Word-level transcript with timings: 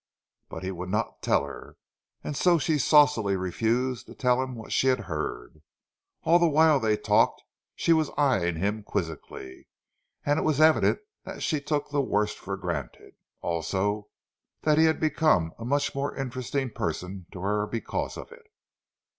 But 0.49 0.63
he 0.63 0.71
would 0.71 0.89
not 0.89 1.21
tell 1.21 1.43
her, 1.43 1.77
and 2.23 2.35
so 2.35 2.57
she 2.57 2.79
saucily 2.79 3.35
refused 3.35 4.07
to 4.07 4.15
tell 4.15 4.41
him 4.41 4.55
what 4.55 4.71
she 4.71 4.87
had 4.87 5.01
heard. 5.01 5.61
All 6.23 6.39
the 6.39 6.49
while 6.49 6.79
they 6.79 6.97
talked 6.97 7.43
she 7.75 7.93
was 7.93 8.09
eyeing 8.17 8.55
him 8.55 8.81
quizzically, 8.81 9.67
and 10.25 10.39
it 10.39 10.41
was 10.41 10.59
evident 10.59 11.01
that 11.23 11.43
she 11.43 11.61
took 11.61 11.91
the 11.91 12.01
worst 12.01 12.39
for 12.39 12.57
granted; 12.57 13.13
also 13.41 14.07
that 14.63 14.79
he 14.79 14.85
had 14.85 14.99
become 14.99 15.53
a 15.59 15.65
much 15.65 15.93
more 15.93 16.15
interesting 16.15 16.71
person 16.71 17.27
to 17.31 17.41
her 17.41 17.67
because 17.67 18.17
of 18.17 18.31
it. 18.31 18.47